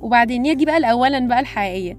وبعدين 0.00 0.46
يجي 0.46 0.64
بقى 0.64 0.76
الاولا 0.76 1.18
بقى 1.28 1.40
الحقيقية. 1.40 1.98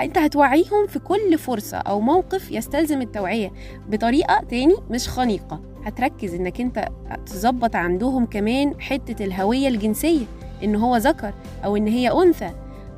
انت 0.00 0.18
هتوعيهم 0.18 0.86
في 0.88 0.98
كل 0.98 1.38
فرصة 1.38 1.76
أو 1.78 2.00
موقف 2.00 2.50
يستلزم 2.52 3.02
التوعية 3.02 3.52
بطريقة 3.88 4.40
تاني 4.50 4.74
مش 4.90 5.08
خنيقة 5.08 5.60
هتركز 5.84 6.34
انك 6.34 6.60
انت 6.60 6.88
تظبط 7.26 7.76
عندهم 7.76 8.26
كمان 8.26 8.80
حتة 8.80 9.24
الهوية 9.24 9.68
الجنسية 9.68 10.24
ان 10.64 10.76
هو 10.76 10.96
ذكر 10.96 11.32
أو 11.64 11.76
ان 11.76 11.86
هي 11.88 12.12
انثى 12.12 12.50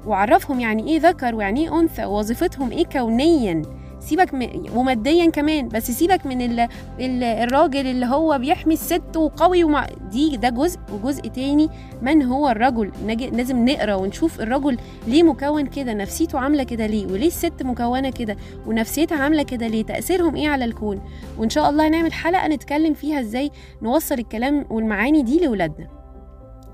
وعرفهم 0.06 0.60
يعني 0.60 0.88
إيه 0.88 1.00
ذكر 1.00 1.34
ويعني 1.34 1.60
إيه 1.68 1.80
انثى 1.80 2.04
ووظيفتهم 2.04 2.70
إيه 2.70 2.84
كونيا. 2.84 3.62
سيبك 4.00 4.34
من 4.34 4.70
وماديا 4.74 5.30
كمان 5.30 5.68
بس 5.68 5.90
سيبك 5.90 6.26
من 6.26 6.42
ال... 6.42 6.60
ال... 7.00 7.22
الراجل 7.24 7.86
اللي 7.86 8.06
هو 8.06 8.38
بيحمي 8.38 8.74
الست 8.74 9.16
وقوي 9.16 9.64
ومع 9.64 9.86
دي 10.10 10.36
ده 10.36 10.48
جزء 10.48 10.78
وجزء 10.92 11.20
تاني 11.28 11.68
من 12.02 12.22
هو 12.22 12.48
الرجل. 12.48 12.92
لازم 13.32 13.64
نقرأ 13.68 13.94
ونشوف 13.94 14.40
الرجل 14.40 14.78
ليه 15.06 15.22
مكون 15.22 15.66
كده 15.66 15.92
نفسيته 15.92 16.38
عاملة 16.38 16.62
كده 16.62 16.86
ليه 16.86 17.06
وليه 17.06 17.26
الست 17.26 17.62
مكونة 17.62 18.10
كده 18.10 18.36
ونفسيتها 18.66 19.18
عاملة 19.22 19.42
كده 19.42 19.66
ليه 19.66 19.82
تأثيرهم 19.84 20.36
إيه 20.36 20.48
على 20.48 20.64
الكون 20.64 21.00
وإن 21.38 21.50
شاء 21.50 21.70
الله 21.70 21.88
هنعمل 21.88 22.12
حلقة 22.12 22.48
نتكلم 22.48 22.94
فيها 22.94 23.20
إزاي 23.20 23.50
نوصل 23.82 24.14
الكلام 24.14 24.66
والمعاني 24.70 25.22
دي 25.22 25.38
لاولادنا 25.40 25.88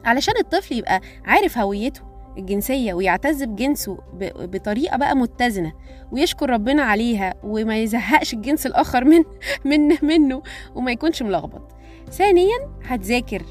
علشان 0.04 0.34
الطفل 0.40 0.74
يبقى 0.74 1.00
عارف 1.24 1.58
هويته 1.58 2.00
الجنسية 2.38 2.94
ويعتز 2.94 3.42
بجنسه 3.42 3.98
بطريقة 4.40 4.96
بقى 4.96 5.16
متزنة 5.16 5.72
ويشكر 6.12 6.50
ربنا 6.50 6.82
عليها 6.82 7.34
وما 7.44 7.78
يزهقش 7.78 8.34
الجنس 8.34 8.66
الآخر 8.66 9.04
من 9.04 9.22
من 9.64 9.96
منه 10.02 10.42
وما 10.74 10.92
يكونش 10.92 11.22
ملخبط. 11.22 11.72
ثانيا 12.10 12.56
هتذاكر. 12.84 13.42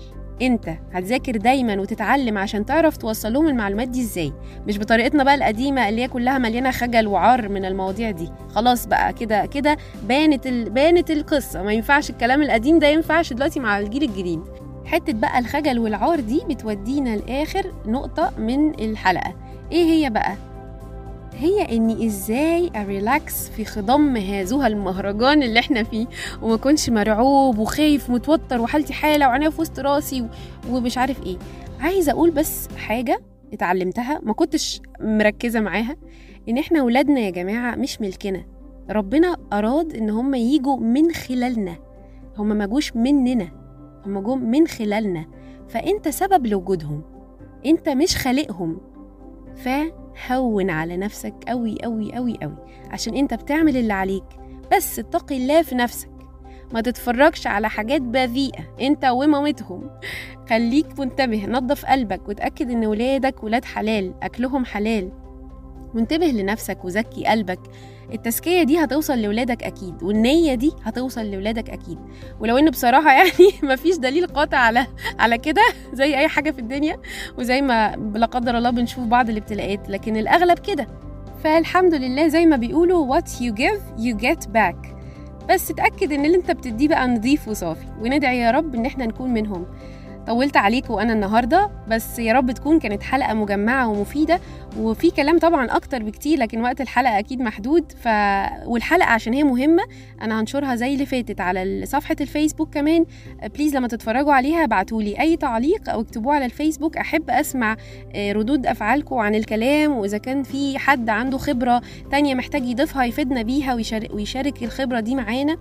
انت 0.42 0.70
هتذاكر 0.94 1.38
دايما 1.38 1.82
وتتعلم 1.82 2.38
عشان 2.38 2.66
تعرف 2.66 2.98
توصل 2.98 3.34
لهم 3.34 3.48
المعلومات 3.48 3.88
دي 3.88 4.02
إزاي. 4.02 4.34
مش 4.68 4.80
بطريقتنا 4.80 5.24
بقى 5.24 5.36
القديمة 5.36 5.90
اللي 5.90 6.02
هي 6.02 6.08
كلها 6.08 6.38
مليانة 6.38 6.72
خجل 6.72 7.08
وعار 7.08 7.50
من 7.50 7.66
المواضيع 7.66 8.12
دي. 8.12 8.30
خلاص 8.50 8.86
بقى 8.86 9.14
كده 9.14 9.46
كده 9.46 9.78
بانت 10.08 10.48
ال... 10.48 10.70
بانت 10.70 11.12
القصة. 11.12 11.64
ما 11.64 11.74
ينفعش 11.74 12.10
الكلام 12.10 12.42
القديم 12.42 12.80
ده 12.80 12.88
ينفعش 12.88 13.34
دلوقتي 13.34 13.60
مع 13.60 13.80
الجيل 13.80 14.04
الجديد. 14.04 14.42
حتة 14.86 15.14
بقى 15.14 15.40
الخجل 15.40 15.80
والعار 15.80 16.20
دي 16.20 16.42
بتودينا 16.50 17.16
لآخر 17.18 17.72
نقطة 17.86 18.32
من 18.38 18.70
الحلقة. 18.80 19.34
إيه 19.72 19.84
هي 19.86 20.10
بقى؟ 20.10 20.36
هي 21.38 21.78
إني 21.78 22.06
إزاي 22.06 22.72
أريلاكس 22.76 23.50
في 23.50 23.66
خضم 23.66 24.18
هذوها 24.18 24.68
المهرجان 24.68 25.44
اللي 25.44 25.60
إحنا 25.60 25.84
فيه 25.84 26.06
وما 26.42 26.56
كنش 26.58 26.90
مرعوب 26.90 27.58
وخايف 27.58 28.10
متوتر 28.10 28.62
وحالتي 28.62 28.94
حالة 28.94 29.28
وعينيا 29.28 29.50
في 29.50 29.62
وسط 29.62 29.80
راسي 29.80 30.28
ومش 30.70 30.98
عارف 30.98 31.24
إيه. 31.26 31.38
عايزة 31.80 32.12
أقول 32.12 32.32
بس 32.32 32.68
حاجة 32.78 33.20
اتعلمتها 33.54 34.20
ما 34.24 34.34
كنتش 34.34 34.82
مركزة 35.00 35.60
معاها 35.60 35.96
إن 36.50 36.58
إحنا 36.58 36.84
ولادنا 36.84 37.20
يا 37.20 37.30
جماعة 37.30 37.76
مش 37.76 38.02
ملكنا. 38.02 38.44
ربنا 38.90 39.36
أراد 39.54 39.94
إن 39.96 40.10
هم 40.10 40.36
يجوا 40.36 40.78
من 40.78 41.12
خلالنا. 41.12 41.76
هم 42.38 42.48
ما 42.48 42.66
جوش 42.66 42.96
مننا. 42.96 43.65
هم 44.06 44.20
جم 44.20 44.38
من 44.38 44.68
خلالنا. 44.68 45.26
فأنت 45.70 46.10
سبب 46.10 46.48
لوجودهم. 46.48 47.02
أنت 47.66 47.90
مش 47.90 48.18
خالقهم. 48.18 48.78
فهون 49.56 50.70
على 50.70 50.98
نفسك 50.98 51.34
قوي 51.48 51.78
قوي 51.84 52.14
قوي 52.14 52.38
قوي 52.42 52.58
عشان 52.92 53.16
أنت 53.16 53.34
بتعمل 53.34 53.78
اللي 53.78 53.94
عليك. 53.94 54.24
بس 54.76 55.00
اتقي 55.00 55.38
الله 55.38 55.62
في 55.62 55.76
نفسك. 55.76 56.10
ما 56.74 56.82
تتفرجش 56.82 57.48
على 57.48 57.70
حاجات 57.70 58.02
بذيئة. 58.02 58.64
أنت 58.82 59.06
ومامتهم. 59.06 59.90
خليك 60.50 61.00
منتبه. 61.00 61.46
نظف 61.46 61.86
قلبك. 61.86 62.30
وتأكد 62.30 62.72
إن 62.72 62.86
ولادك 62.86 63.44
ولاد 63.44 63.66
حلال. 63.66 64.14
أكلهم 64.24 64.66
حلال. 64.66 65.12
وانتبه 65.96 66.26
لنفسك 66.26 66.86
وزكي 66.86 67.26
قلبك. 67.26 67.60
التزكية 68.14 68.64
دي 68.64 68.84
هتوصل 68.84 69.22
لولادك 69.22 69.64
أكيد 69.64 70.04
والنية 70.04 70.56
دي 70.56 70.72
هتوصل 70.84 71.32
لولادك 71.32 71.70
أكيد. 71.70 71.98
ولو 72.40 72.58
إن 72.58 72.70
بصراحة 72.70 73.12
يعني 73.18 73.52
مفيش 73.64 73.98
دليل 73.98 74.28
قاطع 74.28 74.58
على 74.58 74.88
على 75.20 75.38
كده 75.38 75.62
زي 75.94 76.18
أي 76.18 76.28
حاجة 76.28 76.52
في 76.52 76.60
الدنيا 76.60 76.98
وزي 77.38 77.62
ما 77.62 77.96
لا 78.16 78.26
قدر 78.26 78.58
الله 78.58 78.70
بنشوف 78.70 79.04
بعض 79.04 79.30
الابتلاءات 79.30 79.90
لكن 79.90 80.18
الأغلب 80.18 80.60
كده. 80.60 80.88
فالحمد 81.44 81.94
لله 81.94 82.28
زي 82.28 82.46
ما 82.46 82.56
بيقولوا 82.56 83.20
what 83.20 83.26
you 83.26 83.54
give 83.54 84.02
you 84.04 84.18
get 84.26 84.48
back. 84.56 84.96
بس 85.50 85.72
اتأكد 85.72 86.12
إن 86.12 86.26
اللي 86.26 86.38
أنت 86.38 86.52
بتديه 86.52 86.88
بقى 86.88 87.08
نضيف 87.08 87.48
وصافي 87.48 87.86
وندعي 88.02 88.40
يا 88.40 88.52
رب 88.52 88.76
إن 88.76 88.86
إحنا 88.86 89.06
نكون 89.06 89.34
منهم. 89.34 89.66
طولت 90.28 90.58
عليكم 90.58 90.94
وأنا 90.94 91.14
النهارده 91.14 91.70
بس 91.88 92.20
يا 92.20 92.34
رب 92.34 92.52
تكون 92.52 92.80
كانت 92.80 93.04
حلقة 93.04 93.34
مجمعة 93.34 93.88
ومفيدة 93.88 94.40
وفي 94.80 95.12
كلام 95.12 95.40
طبعا 95.40 95.66
أكتر 95.76 96.04
بكتير 96.04 96.40
لكن 96.40 96.62
وقت 96.62 96.82
الحلقة 96.82 97.20
أكيد 97.20 97.42
محدود 97.42 97.92
ف 97.92 98.08
والحلقة 98.66 99.06
عشان 99.10 99.34
هي 99.34 99.44
مهمة 99.44 99.84
أنا 100.22 100.42
هنشرها 100.42 100.76
زي 100.76 100.94
اللي 100.94 101.06
فاتت 101.06 101.42
على 101.42 101.84
صفحة 101.86 102.16
الفيسبوك 102.22 102.74
كمان 102.74 103.06
بليز 103.56 103.76
لما 103.76 103.88
تتفرجوا 103.88 104.34
عليها 104.34 104.64
ابعتوا 104.64 105.02
لي 105.02 105.20
أي 105.20 105.38
تعليق 105.38 105.90
أو 105.90 106.02
اكتبوه 106.02 106.36
على 106.36 106.46
الفيسبوك 106.46 106.98
أحب 106.98 107.30
أسمع 107.30 107.78
ردود 108.18 108.66
أفعالكم 108.68 109.16
عن 109.16 109.36
الكلام 109.36 109.92
وإذا 109.98 110.18
كان 110.18 110.44
في 110.44 110.78
حد 110.78 111.10
عنده 111.10 111.38
خبرة 111.38 111.82
تانية 112.12 112.36
محتاج 112.36 112.66
يضيفها 112.66 113.04
يفيدنا 113.06 113.42
بيها 113.42 113.74
ويشارك, 113.74 114.14
ويشارك 114.14 114.64
الخبرة 114.64 115.00
دي 115.00 115.16
معانا 115.16 115.58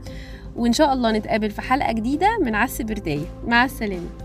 وإن 0.56 0.72
شاء 0.72 0.92
الله 0.92 1.12
نتقابل 1.12 1.50
في 1.50 1.62
حلقة 1.62 1.92
جديدة 1.92 2.38
من 2.40 2.54
عس 2.54 2.82
برداية 2.82 3.26
مع 3.46 3.64
السلامة. 3.64 4.23